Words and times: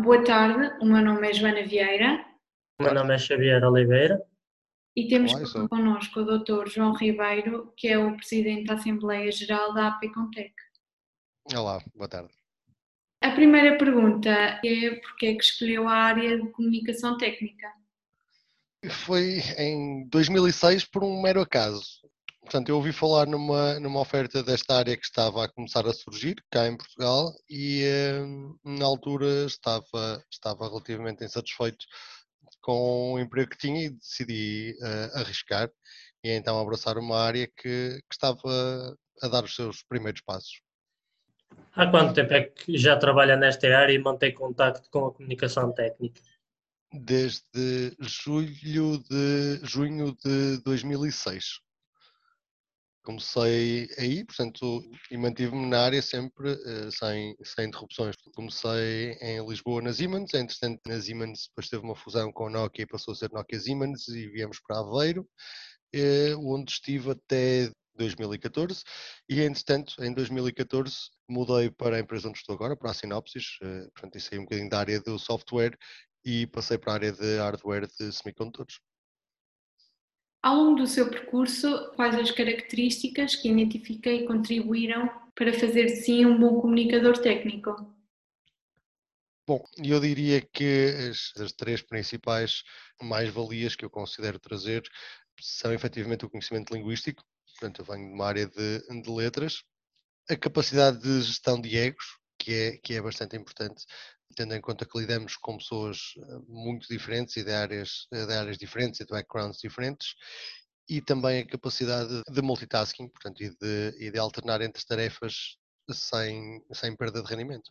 Boa 0.00 0.24
tarde, 0.24 0.76
o 0.82 0.86
meu 0.86 1.02
nome 1.04 1.30
é 1.30 1.32
Joana 1.32 1.64
Vieira. 1.64 2.26
O 2.80 2.82
meu 2.82 2.92
nome 2.92 3.14
é 3.14 3.18
Xavier 3.18 3.62
Oliveira. 3.62 4.20
E 4.96 5.06
temos 5.06 5.32
Olá, 5.32 5.68
connosco 5.68 6.20
o 6.20 6.38
Dr. 6.38 6.68
João 6.68 6.92
Ribeiro, 6.94 7.72
que 7.76 7.86
é 7.86 7.96
o 7.96 8.16
Presidente 8.16 8.66
da 8.66 8.74
Assembleia 8.74 9.30
Geral 9.30 9.72
da 9.72 9.88
APCONTEC. 9.88 10.52
Olá, 11.54 11.80
boa 11.94 12.08
tarde. 12.08 12.34
A 13.22 13.30
primeira 13.30 13.78
pergunta 13.78 14.30
é 14.30 14.96
porque 14.96 15.26
é 15.26 15.34
que 15.34 15.44
escolheu 15.44 15.88
a 15.88 15.94
área 15.94 16.40
de 16.40 16.50
comunicação 16.50 17.16
técnica? 17.16 17.72
Foi 18.90 19.38
em 19.56 20.08
2006 20.08 20.84
por 20.86 21.04
um 21.04 21.22
mero 21.22 21.40
acaso. 21.40 22.03
Portanto, 22.44 22.68
eu 22.68 22.76
ouvi 22.76 22.92
falar 22.92 23.26
numa, 23.26 23.80
numa 23.80 24.00
oferta 24.00 24.42
desta 24.42 24.76
área 24.76 24.96
que 24.96 25.04
estava 25.04 25.44
a 25.44 25.48
começar 25.48 25.86
a 25.86 25.94
surgir 25.94 26.36
cá 26.50 26.68
em 26.68 26.76
Portugal 26.76 27.32
e 27.48 27.82
eh, 27.82 28.20
na 28.62 28.84
altura 28.84 29.46
estava, 29.46 30.22
estava 30.30 30.68
relativamente 30.68 31.24
insatisfeito 31.24 31.86
com 32.60 33.14
o 33.14 33.18
emprego 33.18 33.50
que 33.50 33.56
tinha 33.56 33.86
e 33.86 33.90
decidi 33.90 34.76
uh, 34.80 35.18
arriscar 35.18 35.70
e 36.22 36.30
então 36.30 36.60
abraçar 36.60 36.98
uma 36.98 37.18
área 37.18 37.46
que, 37.46 37.98
que 37.98 38.12
estava 38.12 38.96
a 39.22 39.28
dar 39.28 39.44
os 39.44 39.54
seus 39.54 39.82
primeiros 39.82 40.20
passos. 40.20 40.60
Há 41.74 41.86
quanto 41.86 42.14
tempo 42.14 42.32
é 42.34 42.42
que 42.42 42.76
já 42.76 42.96
trabalha 42.96 43.36
nesta 43.36 43.66
área 43.76 43.92
e 43.94 43.98
mantém 43.98 44.34
contacto 44.34 44.88
com 44.90 45.06
a 45.06 45.12
comunicação 45.12 45.72
técnica? 45.72 46.20
Desde 46.92 47.96
julho 48.00 49.02
de 49.10 49.60
junho 49.64 50.14
de 50.22 50.62
2006 50.62 51.63
comecei 53.04 53.88
aí, 53.98 54.24
portanto, 54.24 54.82
e 55.10 55.16
mantive-me 55.16 55.66
na 55.66 55.82
área 55.82 56.02
sempre 56.02 56.52
uh, 56.52 56.90
sem, 56.90 57.36
sem 57.44 57.66
interrupções. 57.66 58.16
Comecei 58.34 59.12
em 59.20 59.46
Lisboa 59.46 59.82
na 59.82 59.92
Siemens, 59.92 60.32
entretanto 60.34 60.80
na 60.86 61.00
Siemens 61.00 61.48
depois 61.48 61.68
teve 61.68 61.84
uma 61.84 61.94
fusão 61.94 62.32
com 62.32 62.46
a 62.46 62.50
Nokia 62.50 62.84
e 62.84 62.86
passou 62.86 63.12
a 63.12 63.14
ser 63.14 63.30
Nokia 63.30 63.60
Siemens 63.60 64.08
e 64.08 64.28
viemos 64.28 64.58
para 64.66 64.80
Aveiro, 64.80 65.28
uh, 65.94 66.52
onde 66.54 66.72
estive 66.72 67.10
até 67.10 67.70
2014 67.96 68.82
e 69.28 69.40
entretanto 69.42 70.02
em 70.02 70.12
2014 70.12 70.96
mudei 71.28 71.70
para 71.70 71.96
a 71.96 72.00
empresa 72.00 72.28
onde 72.28 72.38
estou 72.38 72.54
agora, 72.54 72.76
para 72.76 72.90
a 72.90 72.94
Sinopsis, 72.94 73.58
uh, 73.62 73.90
portanto 73.92 74.18
saí 74.20 74.38
um 74.38 74.44
bocadinho 74.44 74.70
da 74.70 74.78
área 74.80 75.00
do 75.00 75.18
software 75.18 75.76
e 76.24 76.46
passei 76.46 76.78
para 76.78 76.92
a 76.92 76.94
área 76.94 77.12
de 77.12 77.36
hardware 77.36 77.86
de 77.86 78.12
semicondutores. 78.12 78.78
Ao 80.44 80.56
longo 80.56 80.82
do 80.82 80.86
seu 80.86 81.08
percurso, 81.08 81.90
quais 81.96 82.14
as 82.16 82.30
características 82.30 83.34
que 83.34 83.48
identifica 83.48 84.10
e 84.10 84.26
contribuíram 84.26 85.08
para 85.34 85.54
fazer 85.54 85.86
de 85.86 85.96
si 85.96 86.26
um 86.26 86.38
bom 86.38 86.60
comunicador 86.60 87.16
técnico? 87.16 87.74
Bom, 89.48 89.64
eu 89.82 89.98
diria 89.98 90.42
que 90.42 91.08
as, 91.10 91.32
as 91.40 91.50
três 91.52 91.80
principais 91.80 92.62
mais-valias 93.00 93.74
que 93.74 93.86
eu 93.86 93.88
considero 93.88 94.38
trazer 94.38 94.82
são 95.40 95.72
efetivamente 95.72 96.26
o 96.26 96.28
conhecimento 96.28 96.74
linguístico, 96.74 97.24
portanto 97.46 97.78
eu 97.78 97.86
venho 97.86 98.08
de 98.08 98.12
uma 98.12 98.26
área 98.26 98.46
de, 98.46 99.02
de 99.02 99.10
letras, 99.10 99.62
a 100.28 100.36
capacidade 100.36 100.98
de 100.98 101.22
gestão 101.22 101.58
de 101.58 101.74
egos, 101.74 102.18
que 102.38 102.52
é, 102.52 102.76
que 102.76 102.92
é 102.92 103.00
bastante 103.00 103.34
importante, 103.34 103.86
tendo 104.34 104.54
em 104.54 104.60
conta 104.60 104.84
que 104.84 104.98
lidamos 104.98 105.36
com 105.36 105.56
pessoas 105.56 106.14
eh, 106.18 106.38
muito 106.48 106.88
diferentes 106.88 107.36
e 107.36 107.44
de 107.44 107.52
áreas, 107.52 108.06
de 108.10 108.32
áreas 108.32 108.58
diferentes 108.58 109.00
e 109.00 109.04
de 109.04 109.10
backgrounds 109.10 109.60
diferentes, 109.60 110.14
e 110.88 111.00
também 111.00 111.40
a 111.40 111.46
capacidade 111.46 112.22
de 112.28 112.42
multitasking, 112.42 113.08
portanto, 113.08 113.42
e 113.42 113.50
de, 113.50 113.96
e 113.98 114.10
de 114.10 114.18
alternar 114.18 114.60
entre 114.60 114.84
tarefas 114.84 115.56
sem, 115.90 116.62
sem 116.72 116.96
perda 116.96 117.22
de 117.22 117.28
rendimento. 117.28 117.70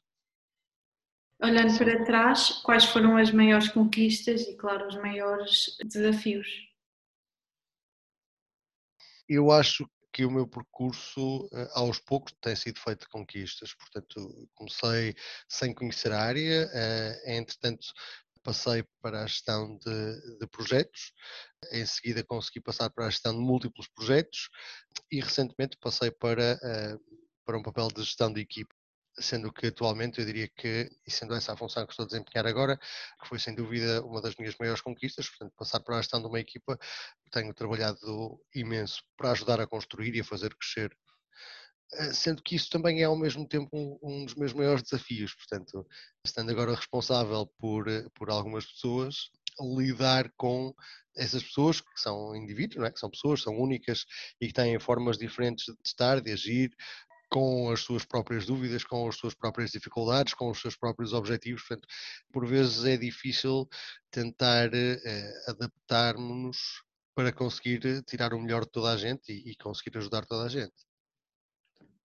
Olhando 1.41 1.77
para 1.77 2.05
trás, 2.05 2.49
quais 2.63 2.85
foram 2.85 3.17
as 3.17 3.31
maiores 3.31 3.67
conquistas 3.67 4.41
e, 4.41 4.55
claro, 4.55 4.87
os 4.87 4.95
maiores 4.95 5.75
desafios? 5.85 6.47
Eu 9.27 9.51
acho 9.51 9.89
que 10.13 10.25
o 10.25 10.31
meu 10.31 10.47
percurso 10.47 11.49
eh, 11.51 11.69
aos 11.73 11.99
poucos 11.99 12.33
tem 12.39 12.55
sido 12.55 12.79
feito 12.79 13.01
de 13.01 13.07
conquistas, 13.07 13.73
portanto 13.73 14.47
comecei 14.53 15.15
sem 15.49 15.73
conhecer 15.73 16.11
a 16.11 16.21
área, 16.21 16.69
eh, 16.71 17.37
entretanto 17.37 17.87
passei 18.43 18.85
para 19.01 19.23
a 19.23 19.27
gestão 19.27 19.77
de, 19.77 20.37
de, 20.39 20.47
projetos, 20.47 21.13
em 21.71 21.85
seguida 21.85 22.23
consegui 22.23 22.61
passar 22.61 22.89
para 22.91 23.07
a 23.07 23.09
gestão 23.09 23.33
de 23.33 23.39
múltiplos 23.39 23.87
projetos 23.87 24.49
e 25.11 25.19
recentemente 25.19 25.77
passei 25.77 26.11
para, 26.11 26.59
eh, 26.61 26.97
para 27.45 27.57
um 27.57 27.63
papel 27.63 27.87
de 27.87 28.03
gestão 28.03 28.31
de 28.31 28.41
equipe 28.41 28.73
sendo 29.19 29.51
que 29.51 29.67
atualmente 29.67 30.19
eu 30.19 30.25
diria 30.25 30.47
que, 30.47 30.89
e 31.05 31.11
sendo 31.11 31.33
essa 31.35 31.53
a 31.53 31.57
função 31.57 31.85
que 31.85 31.91
estou 31.91 32.05
a 32.05 32.07
desempenhar 32.07 32.45
agora, 32.47 32.77
que 32.77 33.27
foi 33.27 33.39
sem 33.39 33.53
dúvida 33.55 34.03
uma 34.03 34.21
das 34.21 34.35
minhas 34.35 34.55
maiores 34.57 34.81
conquistas, 34.81 35.29
portanto, 35.29 35.53
passar 35.57 35.79
para 35.81 35.97
a 35.97 36.01
gestão 36.01 36.21
de 36.21 36.27
uma 36.27 36.39
equipa, 36.39 36.77
tenho 37.31 37.53
trabalhado 37.53 38.39
imenso 38.53 39.03
para 39.17 39.31
ajudar 39.31 39.59
a 39.61 39.67
construir 39.67 40.15
e 40.15 40.21
a 40.21 40.23
fazer 40.23 40.55
crescer. 40.55 40.95
Eh, 41.93 42.13
sendo 42.13 42.41
que 42.41 42.55
isso 42.55 42.69
também 42.69 43.01
é 43.01 43.05
ao 43.05 43.15
mesmo 43.15 43.47
tempo 43.47 43.99
um, 44.01 44.25
dos 44.25 44.35
meus 44.35 44.53
maiores 44.53 44.83
desafios, 44.83 45.33
portanto, 45.35 45.85
estando 46.25 46.51
agora 46.51 46.75
responsável 46.75 47.45
por, 47.59 47.87
eh, 47.87 48.05
por 48.15 48.29
algumas 48.29 48.65
pessoas, 48.65 49.29
lidar 49.77 50.31
com 50.35 50.73
essas 51.15 51.43
pessoas 51.43 51.81
que 51.81 51.99
são 51.99 52.35
indivíduos, 52.35 52.85
é? 52.85 52.91
que 52.91 52.99
são 52.99 53.09
pessoas, 53.09 53.43
são 53.43 53.55
únicas 53.55 54.05
e 54.41 54.47
que 54.47 54.53
têm 54.53 54.79
formas 54.79 55.17
diferentes 55.17 55.65
de 55.65 55.77
estar, 55.85 56.19
de 56.19 56.31
agir, 56.31 56.71
com 57.33 57.71
as 57.71 57.79
suas 57.79 58.05
próprias 58.05 58.45
dúvidas, 58.45 58.83
com 58.83 59.07
as 59.07 59.15
suas 59.15 59.33
próprias 59.33 59.71
dificuldades, 59.71 60.35
com 60.35 60.51
os 60.51 60.61
seus 60.61 60.77
próprios 60.77 61.13
objetivos. 61.13 61.63
Portanto, 61.63 61.87
por 62.31 62.45
vezes 62.45 62.85
é 62.85 62.95
difícil 62.95 63.67
tentar 64.11 64.69
eh, 64.71 65.33
adaptarmos-nos 65.47 66.83
para 67.15 67.33
conseguir 67.33 67.83
eh, 67.87 68.03
tirar 68.05 68.35
o 68.35 68.39
melhor 68.39 68.65
de 68.65 68.71
toda 68.71 68.93
a 68.93 68.97
gente 68.97 69.33
e, 69.33 69.49
e 69.49 69.55
conseguir 69.55 69.97
ajudar 69.97 70.27
toda 70.27 70.45
a 70.45 70.47
gente. 70.47 70.75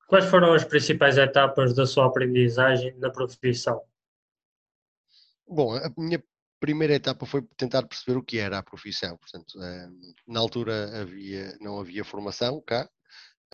Quais 0.07 0.25
foram 0.25 0.55
as 0.55 0.65
principais 0.65 1.19
etapas 1.19 1.75
da 1.75 1.85
sua 1.85 2.07
aprendizagem 2.07 2.97
na 2.97 3.11
profissão? 3.11 3.83
Bom, 5.47 5.77
a 5.77 5.93
minha 5.99 6.25
primeira 6.59 6.95
etapa 6.95 7.27
foi 7.27 7.43
tentar 7.55 7.87
perceber 7.87 8.17
o 8.17 8.25
que 8.25 8.39
era 8.39 8.57
a 8.57 8.63
profissão. 8.63 9.19
Portanto, 9.19 9.63
eh, 9.63 9.89
na 10.27 10.41
altura 10.41 11.03
havia, 11.03 11.55
não 11.61 11.79
havia 11.79 12.03
formação 12.03 12.63
cá, 12.63 12.89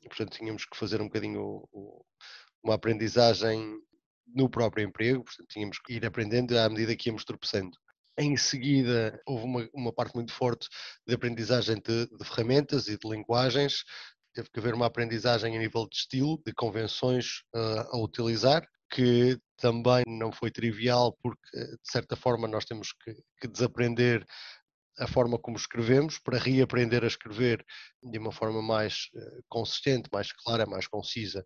portanto, 0.09 0.37
tínhamos 0.37 0.65
que 0.65 0.77
fazer 0.77 1.01
um 1.01 1.05
bocadinho 1.05 1.69
uma 2.63 2.75
aprendizagem 2.75 3.79
no 4.35 4.49
próprio 4.49 4.85
emprego, 4.85 5.25
portanto, 5.25 5.49
tínhamos 5.49 5.79
que 5.79 5.95
ir 5.95 6.07
aprendendo 6.07 6.59
à 6.59 6.69
medida 6.69 6.97
que 6.97 7.09
íamos 7.09 7.25
tropeçando. 7.25 7.77
Em 8.17 8.37
seguida, 8.37 9.21
houve 9.27 9.45
uma, 9.45 9.69
uma 9.75 9.93
parte 9.93 10.15
muito 10.15 10.33
forte 10.33 10.69
de 11.07 11.15
aprendizagem 11.15 11.77
de, 11.77 12.07
de, 12.07 12.25
ferramentas 12.25 12.87
e 12.87 12.97
de 12.97 13.09
linguagens. 13.09 13.85
Teve 14.33 14.49
que 14.51 14.61
haver 14.61 14.75
uma 14.75 14.87
aprendizagem 14.87 15.57
a 15.57 15.59
nível 15.59 15.87
de 15.89 15.97
estilo, 15.97 16.41
de 16.47 16.53
convenções 16.53 17.43
uh, 17.55 17.89
a 17.93 17.99
utilizar, 17.99 18.67
que 18.91 19.39
também 19.57 20.05
não 20.07 20.31
foi 20.31 20.51
trivial, 20.51 21.17
porque, 21.21 21.59
de 21.59 21.91
certa 21.91 22.15
forma, 22.15 22.47
nós 22.47 22.65
temos 22.65 22.93
que, 22.93 23.15
que 23.41 23.49
desaprender 23.49 24.25
a 24.99 25.07
forma 25.07 25.39
como 25.39 25.57
escrevemos 25.57 26.19
para 26.19 26.39
reaprender 26.39 27.05
a 27.05 27.07
escrever 27.07 27.65
de 28.03 28.19
uma 28.19 28.33
forma 28.33 28.63
mais 28.63 29.09
uh, 29.15 29.45
consistente, 29.49 30.09
mais 30.13 30.33
clara, 30.33 30.67
mais 30.67 30.87
concisa, 30.87 31.45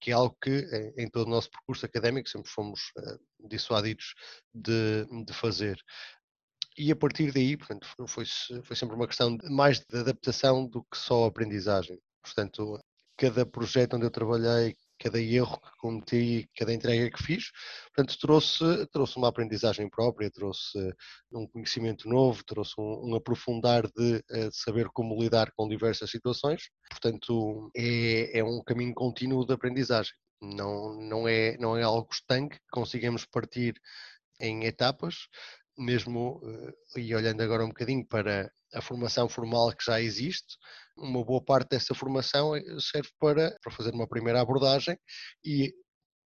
que 0.00 0.10
é 0.10 0.14
algo 0.14 0.36
que 0.40 0.50
em, 0.96 1.04
em 1.04 1.10
todo 1.10 1.26
o 1.26 1.30
nosso 1.30 1.50
percurso 1.50 1.86
académico 1.86 2.28
sempre 2.28 2.50
fomos 2.50 2.92
uh, 2.98 3.48
dissuadidos 3.48 4.14
de, 4.54 5.06
de 5.24 5.32
fazer. 5.32 5.78
E 6.78 6.92
a 6.92 6.96
partir 6.96 7.32
daí, 7.32 7.56
portanto, 7.56 7.86
foi, 8.06 8.24
foi 8.62 8.76
sempre 8.76 8.94
uma 8.94 9.06
questão 9.06 9.36
mais 9.50 9.80
de 9.80 9.98
adaptação 9.98 10.66
do 10.68 10.84
que 10.84 10.98
só 10.98 11.24
aprendizagem. 11.24 11.98
Portanto, 12.22 12.78
cada 13.16 13.46
projeto 13.46 13.96
onde 13.96 14.04
eu 14.04 14.10
trabalhei, 14.10 14.76
cada 14.98 15.20
erro 15.20 15.60
que 15.60 15.76
cometi, 15.78 16.50
cada 16.56 16.72
entrega 16.72 17.10
que 17.10 17.22
fiz. 17.22 17.50
Portanto, 17.94 18.18
trouxe, 18.18 18.86
trouxe 18.92 19.16
uma 19.16 19.28
aprendizagem 19.28 19.88
própria, 19.88 20.30
trouxe 20.30 20.78
um 21.32 21.46
conhecimento 21.46 22.08
novo, 22.08 22.44
trouxe 22.44 22.74
um, 22.78 23.10
um 23.10 23.14
aprofundar 23.14 23.86
de, 23.86 24.24
eh, 24.30 24.48
de, 24.48 24.56
saber 24.56 24.88
como 24.88 25.20
lidar 25.20 25.52
com 25.56 25.68
diversas 25.68 26.10
situações. 26.10 26.70
Portanto, 26.90 27.70
é, 27.76 28.38
é 28.38 28.44
um 28.44 28.62
caminho 28.62 28.94
contínuo 28.94 29.46
de 29.46 29.52
aprendizagem. 29.52 30.14
Não, 30.40 30.94
não, 31.00 31.28
é, 31.28 31.56
não 31.58 31.76
é 31.76 31.82
algo 31.82 32.08
estanque, 32.12 32.58
consigamos 32.70 33.24
partir 33.24 33.74
em 34.40 34.64
etapas, 34.64 35.28
mesmo, 35.78 36.40
eh, 36.94 37.00
e 37.00 37.14
olhando 37.14 37.42
agora 37.42 37.64
um 37.64 37.68
bocadinho 37.68 38.06
para 38.06 38.50
a 38.72 38.80
formação 38.80 39.28
formal 39.28 39.70
que 39.72 39.84
já 39.84 40.00
existe, 40.00 40.56
uma 40.96 41.24
boa 41.24 41.42
parte 41.42 41.70
dessa 41.70 41.94
formação 41.94 42.54
eh, 42.56 42.62
serve 42.80 43.10
para, 43.18 43.56
para 43.62 43.72
fazer 43.72 43.92
uma 43.92 44.08
primeira 44.08 44.40
abordagem 44.40 44.98
e 45.44 45.74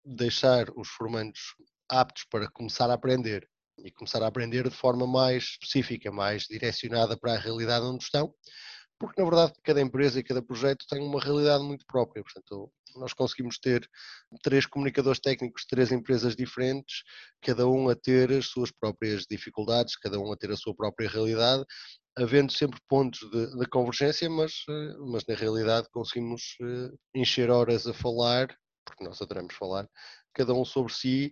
deixar 0.03 0.69
os 0.75 0.87
formandos 0.89 1.55
aptos 1.89 2.25
para 2.29 2.49
começar 2.51 2.89
a 2.89 2.93
aprender 2.93 3.47
e 3.79 3.91
começar 3.91 4.21
a 4.23 4.27
aprender 4.27 4.67
de 4.67 4.75
forma 4.75 5.05
mais 5.05 5.43
específica, 5.43 6.11
mais 6.11 6.43
direcionada 6.43 7.17
para 7.17 7.33
a 7.33 7.39
realidade 7.39 7.85
onde 7.85 8.03
estão, 8.03 8.33
porque 8.99 9.21
na 9.21 9.29
verdade 9.29 9.53
cada 9.63 9.81
empresa 9.81 10.19
e 10.19 10.23
cada 10.23 10.41
projeto 10.41 10.85
tem 10.89 11.01
uma 11.01 11.21
realidade 11.21 11.63
muito 11.63 11.85
própria, 11.85 12.23
portanto 12.23 12.71
nós 12.97 13.13
conseguimos 13.13 13.57
ter 13.59 13.87
três 14.43 14.65
comunicadores 14.65 15.19
técnicos 15.19 15.61
de 15.61 15.67
três 15.67 15.91
empresas 15.91 16.35
diferentes, 16.35 17.03
cada 17.41 17.67
um 17.67 17.89
a 17.89 17.95
ter 17.95 18.31
as 18.31 18.47
suas 18.47 18.71
próprias 18.71 19.25
dificuldades, 19.29 19.95
cada 19.95 20.19
um 20.19 20.31
a 20.31 20.37
ter 20.37 20.51
a 20.51 20.57
sua 20.57 20.75
própria 20.75 21.09
realidade, 21.09 21.63
havendo 22.17 22.51
sempre 22.51 22.79
pontos 22.87 23.19
de, 23.29 23.57
de 23.57 23.65
convergência, 23.67 24.29
mas, 24.29 24.63
eh, 24.69 24.93
mas 25.11 25.25
na 25.27 25.35
realidade 25.35 25.87
conseguimos 25.91 26.57
eh, 26.61 26.91
encher 27.15 27.49
horas 27.49 27.85
a 27.87 27.93
falar, 27.93 28.47
porque 28.85 29.03
nós 29.03 29.21
adoramos 29.21 29.53
falar, 29.55 29.87
cada 30.33 30.53
um 30.53 30.65
sobre 30.65 30.93
si 30.93 31.31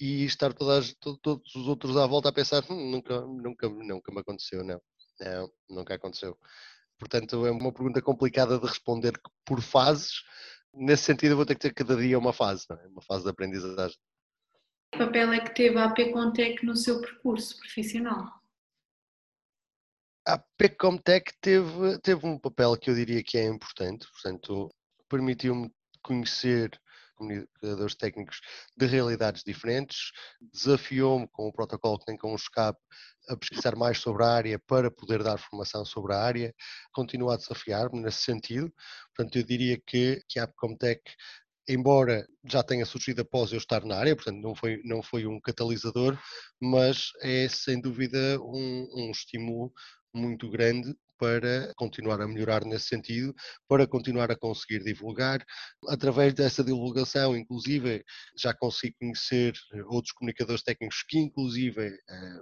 e 0.00 0.24
estar 0.24 0.52
todas, 0.52 0.94
todos 1.22 1.54
os 1.54 1.68
outros 1.68 1.96
à 1.96 2.06
volta 2.06 2.28
a 2.30 2.32
pensar 2.32 2.64
hum, 2.70 2.90
nunca, 2.90 3.20
nunca, 3.20 3.68
nunca 3.68 4.12
me 4.12 4.20
aconteceu, 4.20 4.64
não. 4.64 4.80
Não, 5.20 5.48
nunca 5.70 5.94
aconteceu. 5.94 6.36
Portanto, 6.98 7.46
é 7.46 7.50
uma 7.50 7.72
pergunta 7.72 8.02
complicada 8.02 8.58
de 8.58 8.66
responder 8.66 9.12
por 9.44 9.60
fases. 9.60 10.22
Nesse 10.74 11.04
sentido, 11.04 11.32
eu 11.32 11.36
vou 11.36 11.46
ter 11.46 11.54
que 11.54 11.60
ter 11.60 11.74
cada 11.74 11.96
dia 11.96 12.18
uma 12.18 12.32
fase, 12.32 12.66
é? 12.70 12.86
uma 12.88 13.02
fase 13.02 13.24
de 13.24 13.30
aprendizagem. 13.30 13.96
Que 14.92 14.98
papel 14.98 15.32
é 15.32 15.40
que 15.40 15.54
teve 15.54 15.78
a 15.78 15.84
AP 15.84 16.12
Contec 16.12 16.64
no 16.64 16.76
seu 16.76 17.00
percurso 17.00 17.56
profissional? 17.58 18.42
A 20.26 20.38
PEComtech 20.56 21.32
teve, 21.40 21.98
teve 22.00 22.26
um 22.26 22.38
papel 22.38 22.76
que 22.78 22.88
eu 22.88 22.94
diria 22.94 23.22
que 23.22 23.36
é 23.36 23.44
importante, 23.44 24.06
portanto, 24.10 24.74
permitiu-me 25.08 25.70
conhecer 26.02 26.70
comunicadores 27.14 27.94
técnicos 27.94 28.40
de 28.76 28.86
realidades 28.86 29.42
diferentes, 29.44 30.10
desafiou-me 30.52 31.28
com 31.28 31.48
o 31.48 31.52
protocolo 31.52 31.98
que 31.98 32.06
tem 32.06 32.16
com 32.16 32.32
o 32.32 32.36
escape 32.36 32.78
a 33.28 33.36
pesquisar 33.36 33.74
mais 33.76 33.98
sobre 33.98 34.24
a 34.24 34.28
área 34.28 34.58
para 34.66 34.90
poder 34.90 35.22
dar 35.22 35.38
formação 35.38 35.84
sobre 35.84 36.14
a 36.14 36.20
área, 36.20 36.54
continua 36.92 37.34
a 37.34 37.36
desafiar-me 37.36 38.00
nesse 38.00 38.22
sentido, 38.22 38.72
portanto 39.14 39.36
eu 39.36 39.42
diria 39.42 39.80
que, 39.86 40.20
que 40.28 40.38
a 40.38 40.44
Appcomtech 40.44 41.02
embora 41.68 42.26
já 42.44 42.62
tenha 42.62 42.84
surgido 42.84 43.22
após 43.22 43.52
eu 43.52 43.58
estar 43.58 43.84
na 43.84 43.96
área, 43.96 44.14
portanto 44.14 44.40
não 44.40 44.54
foi, 44.54 44.80
não 44.84 45.02
foi 45.02 45.26
um 45.26 45.40
catalisador, 45.40 46.18
mas 46.60 47.08
é 47.22 47.48
sem 47.48 47.80
dúvida 47.80 48.38
um, 48.40 48.86
um 48.94 49.10
estímulo 49.10 49.72
muito 50.12 50.50
grande 50.50 50.94
para 51.18 51.72
continuar 51.76 52.20
a 52.20 52.28
melhorar 52.28 52.64
nesse 52.64 52.86
sentido, 52.86 53.34
para 53.68 53.86
continuar 53.86 54.30
a 54.30 54.36
conseguir 54.36 54.82
divulgar. 54.82 55.44
Através 55.88 56.34
dessa 56.34 56.62
divulgação, 56.62 57.36
inclusive, 57.36 58.04
já 58.36 58.54
consigo 58.54 58.96
conhecer 58.98 59.54
eh, 59.72 59.82
outros 59.84 60.12
comunicadores 60.12 60.62
técnicos 60.62 61.02
que, 61.08 61.18
inclusive, 61.18 61.86
eh, 61.86 62.40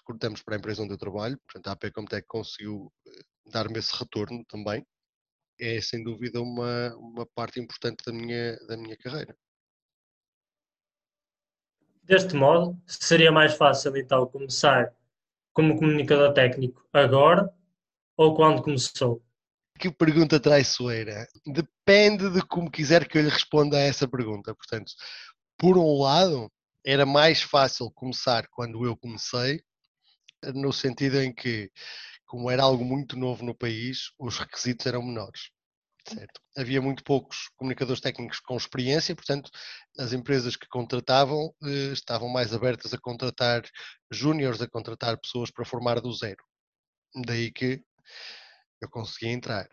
recrutamos 0.00 0.42
para 0.42 0.56
a 0.56 0.58
empresa 0.58 0.82
onde 0.82 0.94
eu 0.94 0.98
trabalho. 0.98 1.38
Portanto, 1.46 1.68
a 1.68 1.72
AP 1.72 1.92
Comtech 1.92 2.26
conseguiu 2.26 2.92
eh, 3.06 3.10
dar-me 3.46 3.78
esse 3.78 3.96
retorno 3.96 4.44
também. 4.48 4.86
É, 5.60 5.80
sem 5.80 6.04
dúvida, 6.04 6.40
uma, 6.40 6.94
uma 6.96 7.26
parte 7.26 7.58
importante 7.58 8.04
da 8.06 8.12
minha, 8.12 8.56
da 8.66 8.76
minha 8.76 8.96
carreira. 8.96 9.36
Deste 12.04 12.34
modo, 12.34 12.80
seria 12.86 13.30
mais 13.32 13.54
fácil 13.54 13.94
então 13.96 14.26
começar 14.26 14.94
como 15.52 15.76
comunicador 15.76 16.32
técnico 16.32 16.88
agora 16.92 17.52
ou 18.18 18.34
quando 18.34 18.62
começou? 18.62 19.22
Que 19.78 19.90
pergunta 19.92 20.40
traiçoeira. 20.40 21.26
Depende 21.46 22.28
de 22.30 22.42
como 22.42 22.70
quiser 22.70 23.06
que 23.08 23.16
eu 23.16 23.22
lhe 23.22 23.28
responda 23.28 23.76
a 23.76 23.80
essa 23.80 24.08
pergunta. 24.08 24.52
Portanto, 24.52 24.92
por 25.56 25.78
um 25.78 26.02
lado, 26.02 26.50
era 26.84 27.06
mais 27.06 27.40
fácil 27.40 27.90
começar 27.92 28.48
quando 28.50 28.84
eu 28.84 28.96
comecei, 28.96 29.62
no 30.52 30.72
sentido 30.72 31.20
em 31.20 31.32
que, 31.32 31.70
como 32.26 32.50
era 32.50 32.64
algo 32.64 32.84
muito 32.84 33.16
novo 33.16 33.44
no 33.44 33.54
país, 33.54 34.10
os 34.18 34.36
requisitos 34.36 34.84
eram 34.86 35.02
menores. 35.02 35.50
Certo. 36.08 36.40
Havia 36.56 36.80
muito 36.82 37.04
poucos 37.04 37.48
comunicadores 37.56 38.00
técnicos 38.00 38.40
com 38.40 38.56
experiência, 38.56 39.14
portanto, 39.14 39.50
as 39.98 40.12
empresas 40.12 40.56
que 40.56 40.66
contratavam 40.66 41.54
eh, 41.62 41.92
estavam 41.92 42.28
mais 42.28 42.52
abertas 42.54 42.94
a 42.94 42.98
contratar 42.98 43.62
júniores, 44.10 44.60
a 44.60 44.68
contratar 44.68 45.18
pessoas 45.20 45.50
para 45.50 45.66
formar 45.66 46.00
do 46.00 46.12
zero. 46.12 46.42
Daí 47.26 47.52
que 47.52 47.82
eu 48.80 48.88
consegui 48.88 49.28
entrar. 49.28 49.68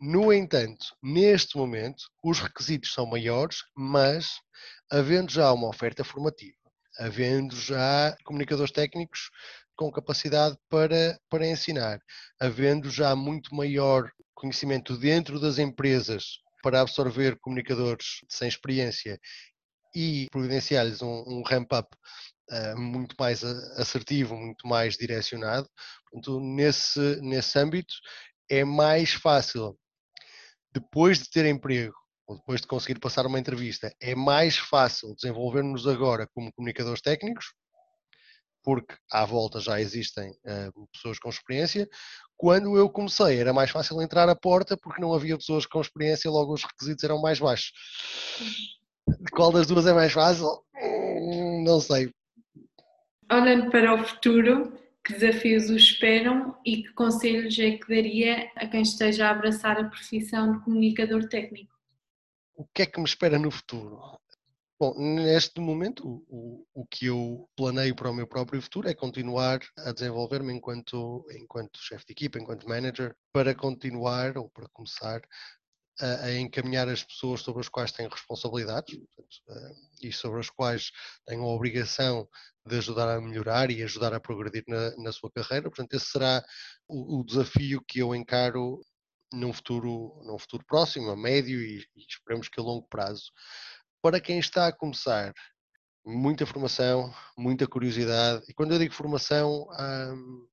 No 0.00 0.32
entanto, 0.32 0.86
neste 1.02 1.56
momento, 1.56 2.04
os 2.22 2.38
requisitos 2.38 2.92
são 2.92 3.06
maiores, 3.06 3.64
mas 3.76 4.40
havendo 4.90 5.32
já 5.32 5.52
uma 5.52 5.68
oferta 5.68 6.04
formativa, 6.04 6.56
havendo 6.98 7.56
já 7.56 8.16
comunicadores 8.24 8.72
técnicos 8.72 9.30
com 9.76 9.90
capacidade 9.90 10.56
para, 10.68 11.18
para 11.28 11.46
ensinar, 11.46 12.00
havendo 12.40 12.90
já 12.90 13.14
muito 13.14 13.54
maior 13.54 14.10
conhecimento 14.34 14.96
dentro 14.96 15.40
das 15.40 15.58
empresas 15.58 16.38
para 16.62 16.80
absorver 16.80 17.36
comunicadores 17.40 18.20
sem 18.28 18.48
experiência 18.48 19.18
e 19.94 20.26
providenciar-lhes 20.30 21.02
um, 21.02 21.24
um 21.26 21.42
ramp-up 21.42 21.88
uh, 22.50 22.78
muito 22.78 23.14
mais 23.18 23.42
assertivo, 23.44 24.36
muito 24.36 24.66
mais 24.66 24.96
direcionado. 24.96 25.68
Portanto, 26.10 26.40
nesse, 26.40 27.20
nesse 27.20 27.58
âmbito, 27.58 27.94
é 28.48 28.64
mais 28.64 29.12
fácil, 29.12 29.78
depois 30.72 31.18
de 31.18 31.30
ter 31.30 31.46
emprego 31.46 31.94
ou 32.26 32.36
depois 32.36 32.60
de 32.60 32.66
conseguir 32.66 33.00
passar 33.00 33.26
uma 33.26 33.38
entrevista, 33.38 33.90
é 34.00 34.14
mais 34.14 34.58
fácil 34.58 35.14
desenvolvermos 35.14 35.86
agora 35.86 36.28
como 36.34 36.52
comunicadores 36.52 37.00
técnicos, 37.00 37.54
porque 38.62 38.94
à 39.10 39.24
volta 39.24 39.60
já 39.60 39.80
existem 39.80 40.30
uh, 40.30 40.88
pessoas 40.92 41.18
com 41.18 41.30
experiência. 41.30 41.88
Quando 42.36 42.76
eu 42.76 42.90
comecei, 42.90 43.40
era 43.40 43.52
mais 43.52 43.70
fácil 43.70 44.02
entrar 44.02 44.28
a 44.28 44.36
porta 44.36 44.76
porque 44.76 45.00
não 45.00 45.14
havia 45.14 45.38
pessoas 45.38 45.64
com 45.64 45.80
experiência, 45.80 46.30
logo 46.30 46.52
os 46.52 46.64
requisitos 46.64 47.02
eram 47.02 47.18
mais 47.18 47.38
baixos. 47.38 47.72
De 49.20 49.30
qual 49.30 49.52
das 49.52 49.66
duas 49.66 49.86
é 49.86 49.92
mais 49.92 50.12
fácil? 50.12 50.62
Hum, 50.74 51.64
não 51.64 51.80
sei. 51.80 52.12
Olhando 53.30 53.70
para 53.70 53.94
o 53.94 54.04
futuro, 54.04 54.72
que 55.04 55.14
desafios 55.14 55.70
o 55.70 55.76
esperam 55.76 56.56
e 56.64 56.82
que 56.82 56.92
conselhos 56.92 57.58
é 57.58 57.72
que 57.72 57.88
daria 57.88 58.50
a 58.56 58.66
quem 58.66 58.82
esteja 58.82 59.26
a 59.26 59.30
abraçar 59.30 59.78
a 59.78 59.84
profissão 59.84 60.52
de 60.52 60.64
comunicador 60.64 61.28
técnico? 61.28 61.72
O 62.54 62.66
que 62.74 62.82
é 62.82 62.86
que 62.86 62.98
me 62.98 63.06
espera 63.06 63.38
no 63.38 63.50
futuro? 63.50 64.00
Bom, 64.80 64.94
neste 64.96 65.60
momento, 65.60 66.24
o, 66.28 66.64
o, 66.72 66.86
que 66.86 67.06
eu 67.06 67.48
planeio 67.56 67.96
para 67.96 68.10
o 68.10 68.14
meu 68.14 68.28
próprio 68.28 68.62
futuro 68.62 68.88
é 68.88 68.94
continuar 68.94 69.58
a 69.78 69.92
desenvolver-me 69.92 70.52
enquanto, 70.52 71.26
enquanto 71.32 71.80
chefe 71.82 72.06
de 72.06 72.12
equipa, 72.12 72.38
enquanto 72.38 72.68
manager, 72.68 73.16
para 73.32 73.56
continuar 73.56 74.38
ou 74.38 74.48
para 74.48 74.68
começar 74.68 75.20
a, 76.00 76.24
a 76.26 76.38
encaminhar 76.38 76.88
as 76.88 77.02
pessoas 77.02 77.40
sobre 77.40 77.60
as 77.60 77.68
quais 77.68 77.92
tenho 77.92 78.08
responsabilidades 78.08 78.96
portanto, 78.96 79.36
uh, 79.48 79.74
e 80.02 80.12
sobre 80.12 80.40
as 80.40 80.50
quais 80.50 80.90
tenho 81.26 81.42
a 81.42 81.54
obrigação 81.54 82.28
de 82.66 82.76
ajudar 82.76 83.16
a 83.16 83.20
melhorar 83.20 83.70
e 83.70 83.82
ajudar 83.82 84.12
a 84.14 84.20
progredir 84.20 84.64
na, 84.68 84.96
na 84.96 85.12
sua 85.12 85.30
carreira. 85.30 85.70
Portanto, 85.70 85.94
esse 85.94 86.06
será 86.06 86.44
o, 86.86 87.20
o 87.20 87.24
desafio 87.24 87.82
que 87.86 88.00
eu 88.00 88.14
encaro 88.14 88.80
num 89.32 89.52
futuro, 89.52 90.20
num 90.24 90.38
futuro 90.38 90.64
próximo, 90.66 91.10
a 91.10 91.16
médio 91.16 91.60
e, 91.60 91.78
e 91.96 92.06
esperemos 92.08 92.48
que 92.48 92.60
a 92.60 92.62
longo 92.62 92.86
prazo 92.88 93.30
para 94.02 94.20
quem 94.20 94.38
está 94.38 94.68
a 94.68 94.72
começar, 94.72 95.34
muita 96.04 96.46
formação, 96.46 97.12
muita 97.36 97.66
curiosidade. 97.66 98.44
E 98.48 98.54
quando 98.54 98.72
eu 98.72 98.78
digo 98.78 98.94
formação, 98.94 99.66
hum, 99.70 100.46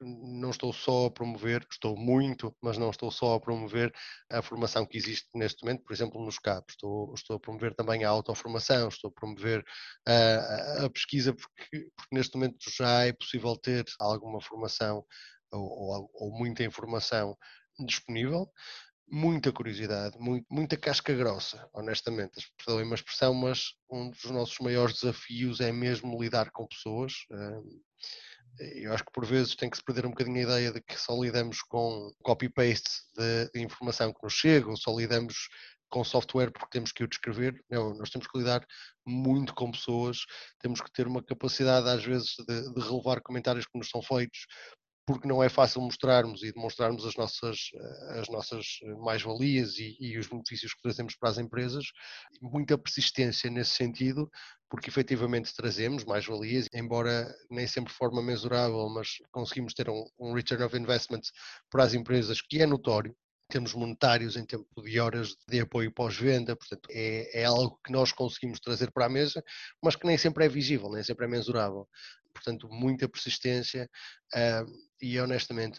não 0.00 0.50
estou 0.50 0.72
só 0.72 1.06
a 1.06 1.10
promover, 1.10 1.66
estou 1.70 1.96
muito, 1.96 2.54
mas 2.62 2.78
não 2.78 2.90
estou 2.90 3.10
só 3.10 3.34
a 3.34 3.40
promover 3.40 3.92
a 4.30 4.40
formação 4.42 4.86
que 4.86 4.96
existe 4.96 5.28
neste 5.34 5.64
momento, 5.64 5.82
por 5.84 5.92
exemplo, 5.92 6.24
nos 6.24 6.38
CAP. 6.38 6.70
Estou, 6.70 7.12
estou 7.14 7.36
a 7.36 7.40
promover 7.40 7.74
também 7.74 8.04
a 8.04 8.08
autoformação, 8.08 8.88
estou 8.88 9.10
a 9.10 9.12
promover 9.12 9.64
a, 10.06 10.84
a 10.84 10.90
pesquisa, 10.90 11.34
porque, 11.34 11.90
porque, 11.96 12.14
neste 12.14 12.36
momento 12.36 12.58
já 12.70 13.06
é 13.06 13.12
possível 13.12 13.56
ter 13.56 13.84
alguma 13.98 14.40
formação 14.40 15.04
ou, 15.50 15.62
ou, 15.62 16.10
ou 16.14 16.38
muita 16.38 16.62
informação 16.62 17.36
disponível 17.86 18.50
muita 19.10 19.52
curiosidade, 19.52 20.18
muito, 20.18 20.46
muita 20.50 20.76
casca 20.76 21.14
grossa, 21.14 21.68
honestamente. 21.72 22.46
Perdoem 22.58 22.84
uma 22.84 22.94
expressão, 22.94 23.32
mas 23.34 23.72
um 23.90 24.10
dos 24.10 24.24
nossos 24.24 24.58
maiores 24.60 25.00
desafios 25.00 25.60
é 25.60 25.72
mesmo 25.72 26.20
lidar 26.20 26.50
com 26.50 26.66
pessoas. 26.66 27.12
Eu 28.58 28.92
acho 28.92 29.04
que 29.04 29.12
por 29.12 29.24
vezes 29.24 29.54
tem 29.54 29.70
que 29.70 29.76
se 29.76 29.84
perder 29.84 30.06
um 30.06 30.10
bocadinho 30.10 30.38
a 30.38 30.42
ideia 30.42 30.72
de 30.72 30.80
que 30.80 30.98
só 30.98 31.12
lidamos 31.20 31.62
com 31.62 32.12
copy-paste 32.22 32.90
de, 33.16 33.62
informação 33.62 34.12
que 34.12 34.22
nos 34.22 34.32
chega, 34.32 34.68
ou 34.68 34.76
só 34.76 34.96
lidamos 34.96 35.48
com 35.88 36.04
software 36.04 36.50
porque 36.50 36.70
temos 36.70 36.92
que 36.92 37.04
o 37.04 37.08
descrever. 37.08 37.62
Não, 37.70 37.94
nós 37.94 38.10
temos 38.10 38.26
que 38.26 38.38
lidar 38.38 38.66
muito 39.06 39.54
com 39.54 39.70
pessoas, 39.70 40.18
temos 40.60 40.80
que 40.80 40.92
ter 40.92 41.06
uma 41.06 41.22
capacidade 41.22 41.88
às 41.88 42.04
vezes 42.04 42.34
de, 42.46 42.74
de 42.74 42.80
relevar 42.80 43.20
comentários 43.22 43.66
que 43.66 43.78
nos 43.78 43.88
são 43.88 44.02
feitos, 44.02 44.46
porque 45.08 45.26
não 45.26 45.42
é 45.42 45.48
fácil 45.48 45.80
mostrarmos 45.80 46.42
e 46.42 46.52
demonstrarmos 46.52 47.06
as 47.06 47.16
nossas, 47.16 47.70
eh, 47.74 48.20
as 48.20 48.28
nossas 48.28 48.78
mais-valias 48.98 49.78
e, 49.78 49.96
e, 49.98 50.18
os 50.18 50.26
benefícios 50.26 50.74
que 50.74 50.82
trazemos 50.82 51.16
para 51.16 51.30
as 51.30 51.38
empresas. 51.38 51.86
Muita 52.42 52.76
persistência 52.76 53.50
nesse 53.50 53.70
sentido, 53.70 54.30
porque 54.68 54.90
efetivamente 54.90 55.56
trazemos 55.56 56.04
mais-valias, 56.04 56.66
embora 56.74 57.34
nem 57.50 57.66
sempre 57.66 57.90
de 57.90 57.96
forma 57.96 58.22
mensurável, 58.22 58.86
mas 58.90 59.16
conseguimos 59.32 59.72
ter 59.72 59.88
um, 59.88 60.04
um 60.18 60.34
return 60.34 60.62
of 60.62 60.76
investment 60.76 61.22
para 61.70 61.84
as 61.84 61.94
empresas 61.94 62.42
que 62.42 62.60
é 62.60 62.66
notório. 62.66 63.16
termos 63.50 63.72
monetários, 63.72 64.36
em 64.36 64.44
tempo 64.44 64.66
de 64.82 65.00
horas 65.00 65.34
de 65.48 65.58
apoio 65.60 65.90
pós-venda, 65.90 66.54
portanto 66.54 66.86
é, 66.90 67.40
é 67.40 67.44
algo 67.46 67.80
que 67.82 67.90
nós 67.90 68.12
conseguimos 68.12 68.60
trazer 68.60 68.90
para 68.92 69.06
a 69.06 69.08
mesa, 69.08 69.42
mas 69.82 69.96
que 69.96 70.06
nem 70.06 70.18
sempre 70.18 70.44
é 70.44 70.48
visível, 70.50 70.90
nem 70.90 71.02
sempre 71.02 71.24
é 71.24 71.28
mensurável. 71.28 71.88
Portanto, 72.38 72.68
muita 72.70 73.08
persistência 73.08 73.88
uh, 74.34 74.72
e 75.00 75.18
honestamente 75.20 75.78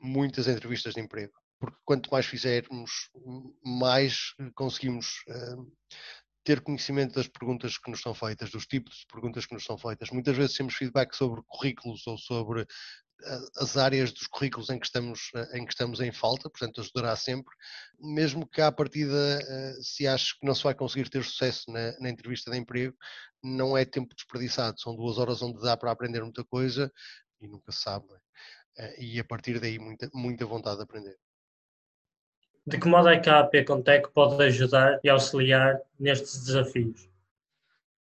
muitas 0.00 0.46
entrevistas 0.46 0.94
de 0.94 1.00
emprego 1.00 1.32
porque 1.58 1.78
quanto 1.84 2.10
mais 2.10 2.26
fizermos, 2.26 3.10
mais 3.64 4.34
conseguimos 4.54 5.22
uh, 5.28 5.72
ter 6.44 6.60
conhecimento 6.60 7.14
das 7.14 7.26
perguntas 7.26 7.76
que 7.76 7.90
nos 7.90 8.00
são 8.00 8.14
feitas, 8.14 8.50
dos 8.50 8.66
tipos 8.66 8.98
de 8.98 9.06
perguntas 9.06 9.46
que 9.46 9.54
nos 9.54 9.64
são 9.64 9.76
feitas. 9.76 10.10
Muitas 10.10 10.36
vezes 10.36 10.56
temos 10.56 10.76
feedback 10.76 11.14
sobre 11.14 11.42
currículos 11.46 12.06
ou 12.06 12.16
sobre 12.16 12.64
as 13.56 13.76
áreas 13.76 14.12
dos 14.12 14.26
currículos 14.26 14.70
em 14.70 14.78
que 14.78 14.86
estamos 14.86 15.30
eh, 15.34 15.58
em, 15.58 15.64
que 15.64 15.72
estamos 15.72 16.00
em 16.00 16.12
falta, 16.12 16.50
portanto 16.50 16.80
ajudará 16.80 17.16
sempre, 17.16 17.54
mesmo 17.98 18.46
que 18.46 18.60
à 18.60 18.70
partida 18.70 19.40
eh, 19.42 19.74
se 19.80 20.06
ache 20.06 20.38
que 20.38 20.46
não 20.46 20.54
se 20.54 20.62
vai 20.62 20.74
conseguir 20.74 21.08
ter 21.08 21.24
sucesso 21.24 21.70
na, 21.70 21.98
na 21.98 22.10
entrevista 22.10 22.50
de 22.50 22.58
emprego, 22.58 22.94
não 23.42 23.76
é 23.76 23.84
tempo 23.84 24.14
desperdiçado, 24.14 24.80
são 24.80 24.94
duas 24.94 25.18
horas 25.18 25.42
onde 25.42 25.60
dá 25.60 25.76
para 25.76 25.90
aprender 25.90 26.22
muita 26.22 26.44
coisa 26.44 26.92
e 27.40 27.48
nunca 27.48 27.72
se 27.72 27.80
sabe, 27.80 28.06
é? 28.78 29.02
e 29.02 29.18
a 29.18 29.24
partir 29.24 29.58
daí 29.60 29.78
muita, 29.78 30.10
muita 30.12 30.44
vontade 30.44 30.76
de 30.76 30.82
aprender. 30.82 31.16
De 32.66 32.78
que 32.78 32.88
modo 32.88 33.08
é 33.08 33.20
que 33.20 33.30
a 33.30 33.40
AP 33.40 33.64
Contec 33.64 34.10
pode 34.10 34.42
ajudar 34.42 34.98
e 35.04 35.08
auxiliar 35.08 35.80
nestes 35.98 36.44
desafios? 36.44 37.08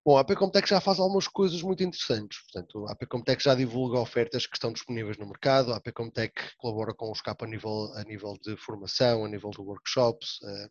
Bom, 0.06 0.18
a 0.18 0.20
AP 0.20 0.34
Comtech 0.34 0.68
já 0.68 0.82
faz 0.82 0.98
algumas 1.00 1.26
coisas 1.26 1.62
muito 1.62 1.82
interessantes. 1.82 2.38
Portanto, 2.42 2.86
a 2.86 2.92
AP 2.92 3.06
Comtech 3.06 3.42
já 3.42 3.54
divulga 3.54 3.98
ofertas 3.98 4.46
que 4.46 4.54
estão 4.54 4.70
disponíveis 4.70 5.16
no 5.16 5.26
mercado. 5.26 5.72
A 5.72 5.76
AP 5.76 5.92
Comtech 5.94 6.34
colabora 6.58 6.92
com 6.92 7.10
o 7.10 7.14
SCAP 7.14 7.42
a 7.42 7.46
nível, 7.46 7.90
a 7.94 8.04
nível 8.04 8.36
de 8.42 8.54
formação, 8.58 9.24
a 9.24 9.28
nível 9.28 9.50
de 9.50 9.62
workshops, 9.62 10.40
eh, 10.44 10.68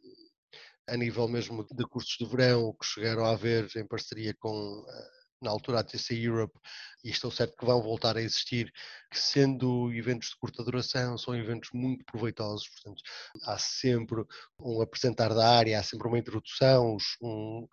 a 0.93 0.97
nível 0.97 1.27
mesmo 1.27 1.65
de 1.65 1.83
cursos 1.87 2.15
de 2.19 2.25
verão, 2.27 2.75
que 2.79 2.85
chegaram 2.85 3.25
a 3.25 3.31
haver 3.31 3.67
em 3.75 3.87
parceria 3.87 4.35
com 4.39 4.85
eh, 4.87 5.09
na 5.41 5.51
altura 5.51 5.79
a 5.79 5.83
TC 5.83 6.13
Europe, 6.15 6.53
e 7.03 7.09
estou 7.09 7.29
certo 7.29 7.57
que 7.57 7.65
vão 7.65 7.81
voltar 7.81 8.15
a 8.15 8.21
existir, 8.21 8.71
que 9.11 9.19
sendo 9.19 9.91
eventos 9.93 10.29
de 10.29 10.37
curta 10.37 10.63
duração, 10.63 11.17
são 11.17 11.35
eventos 11.35 11.69
muito 11.73 12.05
proveitosos, 12.05 12.69
portanto, 12.69 13.03
há 13.43 13.57
sempre 13.57 14.23
um 14.59 14.81
apresentar 14.81 15.33
da 15.33 15.49
área, 15.49 15.79
há 15.79 15.83
sempre 15.83 16.07
uma 16.07 16.17
introdução, 16.17 16.97
um, 17.21 17.67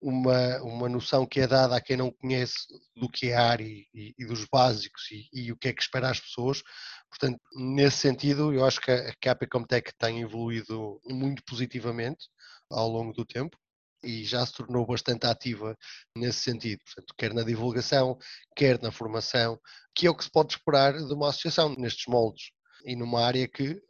uma, 0.00 0.62
uma 0.62 0.88
noção 0.88 1.26
que 1.26 1.40
é 1.40 1.46
dada 1.46 1.76
a 1.76 1.80
quem 1.80 1.96
não 1.96 2.10
conhece 2.10 2.56
do 2.96 3.08
que 3.08 3.28
é 3.28 3.36
a 3.36 3.50
área 3.50 3.64
e, 3.64 4.14
e 4.18 4.24
dos 4.24 4.46
básicos 4.46 5.02
e, 5.10 5.28
e, 5.32 5.52
o 5.52 5.56
que 5.56 5.68
é 5.68 5.72
que 5.72 5.82
espera 5.82 6.10
as 6.10 6.20
pessoas. 6.20 6.62
Portanto, 7.08 7.38
nesse 7.54 7.98
sentido, 7.98 8.52
eu 8.52 8.64
acho 8.64 8.80
que 8.80 8.90
a, 8.90 9.14
que 9.20 9.28
a 9.28 9.32
APComtech 9.32 9.92
tem 9.98 10.20
evoluído 10.20 11.00
muito 11.06 11.42
positivamente 11.44 12.28
ao 12.70 12.88
longo 12.88 13.12
do 13.12 13.24
tempo 13.24 13.58
e 14.02 14.24
já 14.24 14.44
se 14.46 14.54
tornou 14.54 14.86
bastante 14.86 15.26
ativa 15.26 15.76
nesse 16.16 16.40
sentido, 16.40 16.80
portanto, 16.84 17.14
quer 17.18 17.34
na 17.34 17.42
divulgação, 17.42 18.16
quer 18.56 18.80
na 18.80 18.90
formação, 18.90 19.60
que 19.94 20.06
é 20.06 20.10
o 20.10 20.14
que 20.14 20.24
se 20.24 20.30
pode 20.30 20.54
esperar 20.54 20.94
de 20.94 21.12
uma 21.12 21.28
associação 21.28 21.74
nestes 21.76 22.06
moldes 22.06 22.50
e 22.84 22.96
numa 22.96 23.24
área 23.24 23.46
que, 23.46 23.80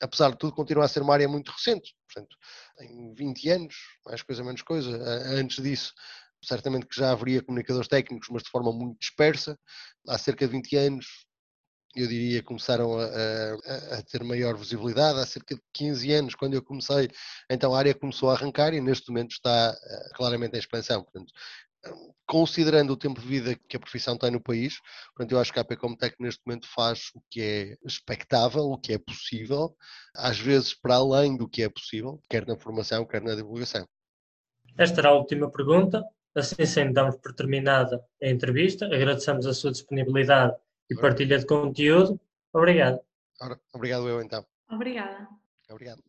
apesar 0.00 0.30
de 0.30 0.38
tudo, 0.38 0.54
continua 0.54 0.84
a 0.84 0.88
ser 0.88 1.02
uma 1.02 1.14
área 1.14 1.28
muito 1.28 1.50
recente, 1.50 1.94
portanto, 2.06 2.36
em 2.80 3.14
20 3.14 3.48
anos, 3.50 3.76
mais 4.06 4.22
coisa 4.22 4.44
menos 4.44 4.62
coisa, 4.62 4.96
antes 5.34 5.62
disso 5.62 5.92
certamente 6.42 6.86
que 6.86 6.98
já 6.98 7.10
haveria 7.10 7.42
comunicadores 7.42 7.88
técnicos, 7.88 8.28
mas 8.30 8.42
de 8.42 8.50
forma 8.50 8.72
muito 8.72 8.98
dispersa, 8.98 9.58
há 10.08 10.16
cerca 10.16 10.46
de 10.46 10.52
20 10.52 10.76
anos 10.76 11.06
eu 11.96 12.06
diria, 12.06 12.42
começaram 12.42 12.98
a, 12.98 13.04
a, 13.04 13.98
a, 13.98 14.02
ter 14.02 14.22
maior 14.22 14.56
visibilidade. 14.56 15.18
Há 15.18 15.26
cerca 15.26 15.54
de 15.54 15.62
15 15.72 16.12
anos, 16.12 16.34
quando 16.34 16.54
eu 16.54 16.62
comecei, 16.62 17.08
então 17.50 17.74
a 17.74 17.78
área 17.78 17.94
começou 17.94 18.30
a 18.30 18.34
arrancar 18.34 18.74
e 18.74 18.80
neste 18.80 19.08
momento 19.08 19.32
está 19.32 19.72
uh, 19.72 20.14
claramente 20.14 20.54
em 20.54 20.58
expansão. 20.58 21.02
Portanto, 21.02 21.32
considerando 22.26 22.90
o 22.90 22.96
tempo 22.96 23.20
de 23.20 23.26
vida 23.26 23.58
que 23.68 23.76
a 23.76 23.80
profissão 23.80 24.16
tem 24.16 24.30
no 24.30 24.40
país, 24.40 24.78
portanto, 25.14 25.32
eu 25.32 25.40
acho 25.40 25.52
que 25.52 25.58
a 25.58 25.62
APComtech 25.62 26.14
neste 26.20 26.42
momento 26.44 26.68
faz 26.68 27.10
o 27.14 27.22
que 27.30 27.40
é 27.40 27.76
expectável, 27.84 28.64
o 28.64 28.78
que 28.78 28.92
é 28.92 28.98
possível, 28.98 29.74
às 30.14 30.38
vezes 30.38 30.74
para 30.74 30.96
além 30.96 31.36
do 31.36 31.48
que 31.48 31.62
é 31.62 31.68
possível, 31.68 32.20
quer 32.28 32.46
na 32.46 32.56
formação, 32.56 33.06
quer 33.06 33.22
na 33.22 33.34
divulgação. 33.34 33.88
Esta 34.76 35.00
era 35.00 35.08
a 35.08 35.14
última 35.14 35.50
pergunta. 35.50 36.04
Assim 36.34 36.66
sendo, 36.66 36.92
damos 36.92 37.16
por 37.16 37.34
terminada 37.34 38.04
a 38.22 38.28
entrevista. 38.28 38.86
Agradecemos 38.86 39.46
a 39.46 39.54
sua 39.54 39.72
disponibilidade 39.72 40.54
e 40.88 40.94
partilha 40.94 41.38
de 41.38 41.46
conteúdo. 41.46 42.20
Obrigado. 42.52 43.00
Obrigado 43.74 44.08
eu 44.08 44.22
então. 44.22 44.46
Obrigada. 44.70 45.26
Obrigado. 45.68 46.07